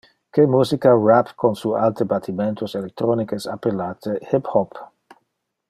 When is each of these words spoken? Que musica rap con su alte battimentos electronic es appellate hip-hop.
Que 0.35 0.43
musica 0.53 0.93
rap 1.07 1.33
con 1.41 1.55
su 1.55 1.75
alte 1.81 2.05
battimentos 2.13 2.73
electronic 2.73 3.33
es 3.37 3.45
appellate 3.57 4.17
hip-hop. 4.31 4.75